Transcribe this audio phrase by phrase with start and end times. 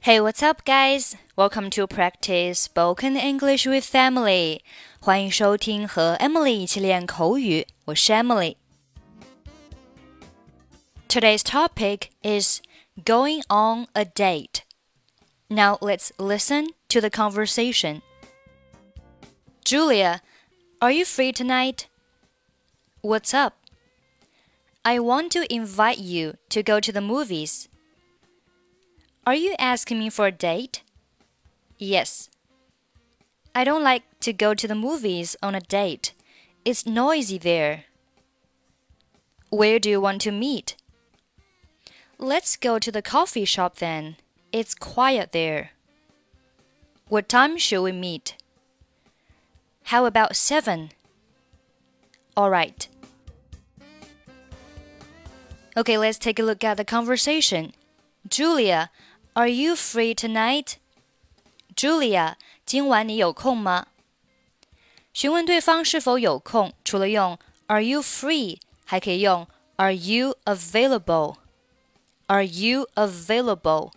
[0.00, 1.16] Hey, what's up, guys?
[1.34, 4.60] Welcome to practice spoken English with Emily.
[5.00, 8.54] 欢迎收听和 Emily 一起练口语，我是 Emily。
[11.08, 12.60] Today's topic is
[13.04, 14.60] going on a date.
[15.48, 18.00] Now let's listen to the conversation.
[19.64, 20.20] Julia,
[20.78, 21.86] are you free tonight?
[23.02, 23.54] What's up?
[24.84, 27.68] I want to invite you to go to the movies.
[29.28, 30.80] Are you asking me for a date?
[31.76, 32.30] Yes.
[33.54, 36.14] I don't like to go to the movies on a date.
[36.64, 37.84] It's noisy there.
[39.50, 40.76] Where do you want to meet?
[42.16, 44.16] Let's go to the coffee shop then.
[44.50, 45.72] It's quiet there.
[47.08, 48.34] What time should we meet?
[49.92, 50.92] How about seven?
[52.34, 52.88] All right.
[55.76, 57.74] Okay, let's take a look at the conversation.
[58.26, 58.90] Julia,
[59.37, 60.75] are you free tonight?
[61.75, 62.35] Julia，
[62.65, 63.87] 今晚你有空吗？
[65.13, 71.37] 询问对方是否有空，除了用 Are you free，还可以用 Are you available?
[72.27, 73.91] Are you available?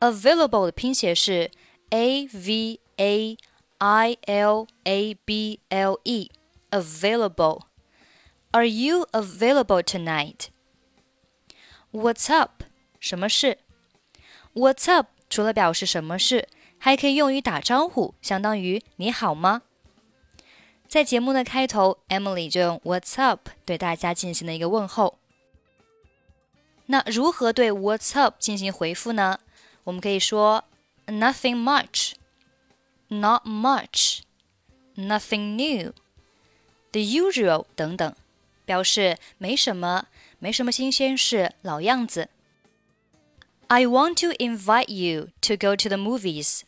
[0.00, 1.50] Available 的拼写是
[1.90, 3.36] A V A
[3.78, 6.30] I L A B L E.
[6.70, 7.62] Available.
[8.50, 10.48] Are you available tonight?
[11.92, 12.64] What's up?
[12.98, 13.58] 什么事
[14.59, 15.07] ？What's up？
[15.29, 19.61] 除了表示什么事，还可以用于打招呼，相当于你好吗？
[20.85, 25.17] 在节目的开头，Emily 就用 What's up 对大家进行了一个问候。
[26.87, 29.39] 那如何对 What's up 进行回复呢？
[29.85, 30.65] 我们可以说
[31.07, 38.13] Nothing much，Not much，Nothing new，The usual 等等，
[38.65, 40.07] 表示没什么，
[40.39, 42.27] 没什么新鲜事，老样子。
[43.68, 46.62] I want to invite you to go to the movies.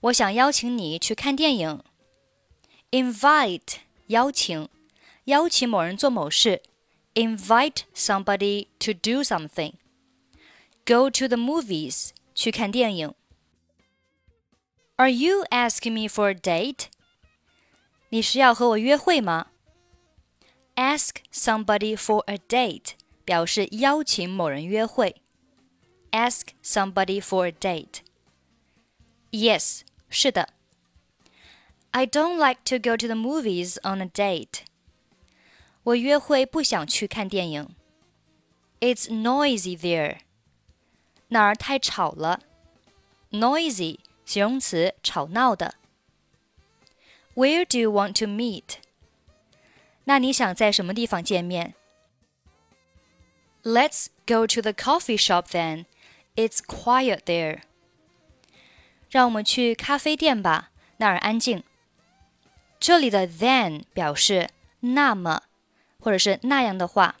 [0.00, 1.82] 我想邀请你去看电影。
[2.90, 3.76] Invite
[4.08, 4.68] 邀请，
[5.24, 6.62] 邀请某人做某事。
[7.14, 9.74] Invite somebody to do something.
[10.84, 13.14] Go to the movies 去看电影。
[14.96, 16.86] Are you asking me for a date?
[18.08, 19.48] 你是要和我约会吗？
[20.74, 22.92] Ask somebody for a date
[23.24, 25.22] 表示邀请某人约会。
[26.16, 28.00] ask somebody for a date?
[29.30, 30.50] Yes, 是的。
[31.90, 34.60] I don't like to go to the movies on a date.
[35.84, 37.74] 我约会不想去看电影。
[38.80, 40.20] It's noisy there.
[41.28, 42.40] 那儿太吵了。
[43.30, 45.74] Noisy 形容词，吵闹的。
[47.34, 48.76] Where do you want to meet?
[50.04, 51.74] 那你想在什么地方见面？
[53.62, 55.86] Let's go to the coffee shop then.
[56.36, 57.60] It's quiet there.
[59.10, 61.62] 让我们去咖啡店吧，那儿安静。
[62.80, 64.48] 这里的 then 表示
[64.80, 65.42] 那么，
[66.00, 67.16] 或者是那样的话。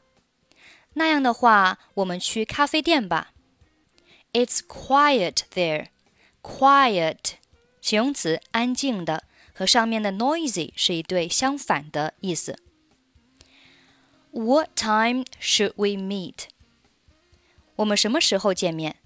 [0.94, 3.32] 那样的话，我们去咖啡店吧。
[4.32, 5.88] It's quiet there.
[6.42, 7.34] Quiet
[7.80, 12.58] 形容词，安静的，和上面的 noisy 是一对相反的意思。
[14.32, 16.46] What time should we meet?
[17.76, 18.96] 我们什么时候见面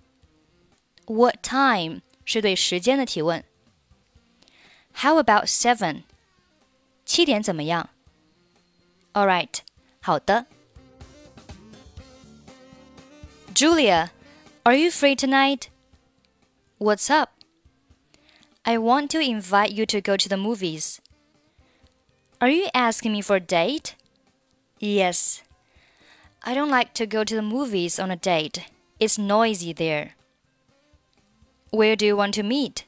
[1.07, 3.45] ？what time 是对时间的提问。
[4.95, 6.05] How about seven？
[7.05, 7.91] 七点怎么样？
[9.13, 9.59] All right，
[10.01, 10.47] 好的。
[13.55, 14.11] Julia,
[14.65, 15.69] are you free tonight?
[16.79, 17.31] What's up?
[18.65, 20.99] I want to invite you to go to the movies.
[22.39, 23.95] Are you asking me for a date?
[24.79, 25.39] Yes.
[26.43, 28.65] I don't like to go to the movies on a date.
[28.99, 30.17] It's noisy there.
[31.72, 32.84] Where do you want to meet?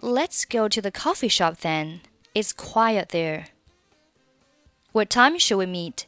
[0.00, 2.00] Let's go to the coffee shop then.
[2.34, 3.48] It's quiet there.
[4.92, 6.06] What time should we meet?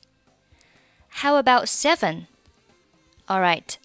[1.20, 2.26] How about seven?
[3.28, 3.76] All right.